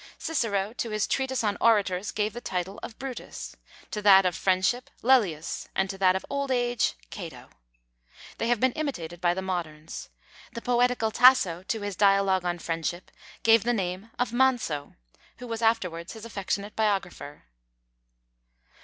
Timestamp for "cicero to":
0.17-0.89